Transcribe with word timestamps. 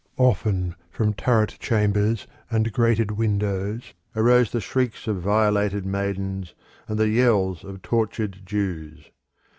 Often 0.17 0.73
from 0.89 1.13
turret 1.13 1.57
chambers 1.59 2.25
and 2.49 2.73
grated 2.73 3.11
windows 3.11 3.93
arose 4.15 4.49
the 4.51 4.59
shrieks 4.59 5.05
of 5.05 5.21
violated 5.21 5.85
maidens 5.85 6.55
and 6.87 6.97
the 6.97 7.09
yells 7.09 7.63
of 7.63 7.83
tortured 7.83 8.43
Jews. 8.43 9.11